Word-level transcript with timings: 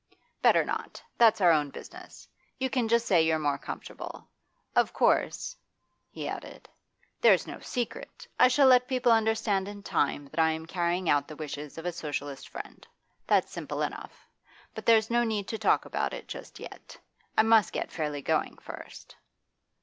'Better 0.41 0.65
not 0.65 0.99
That's 1.19 1.41
our 1.41 1.51
own 1.51 1.69
business. 1.69 2.27
You 2.57 2.71
can 2.71 2.87
just 2.87 3.05
say 3.05 3.21
you're 3.21 3.37
more 3.37 3.59
comfortable. 3.59 4.27
Of 4.75 4.93
course,' 4.93 5.55
he 6.09 6.27
added, 6.27 6.67
'there's 7.21 7.45
no 7.45 7.59
secret. 7.59 8.27
I 8.39 8.47
shall 8.47 8.65
let 8.65 8.87
people 8.87 9.11
understand 9.11 9.67
in 9.67 9.83
time 9.83 10.25
that 10.29 10.39
I 10.39 10.53
am 10.53 10.65
carrying 10.65 11.07
out 11.07 11.27
the 11.27 11.35
wishes 11.35 11.77
of 11.77 11.85
a 11.85 11.91
Socialist 11.91 12.49
friend. 12.49 12.87
That's 13.27 13.51
simple 13.51 13.83
enough. 13.83 14.27
But 14.73 14.87
there's 14.87 15.11
no 15.11 15.23
need 15.23 15.47
to 15.49 15.59
talk 15.59 15.85
about 15.85 16.13
it 16.13 16.27
just 16.27 16.59
yet. 16.59 16.97
I 17.37 17.43
must 17.43 17.71
get 17.71 17.91
fairly 17.91 18.23
going 18.23 18.57
first. 18.57 19.15